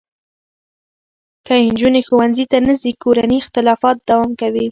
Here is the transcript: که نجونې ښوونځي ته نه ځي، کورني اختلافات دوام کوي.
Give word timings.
که 1.45 1.53
نجونې 1.67 2.01
ښوونځي 2.07 2.45
ته 2.51 2.57
نه 2.67 2.73
ځي، 2.81 2.91
کورني 3.03 3.35
اختلافات 3.43 3.97
دوام 4.09 4.31
کوي. 4.41 4.59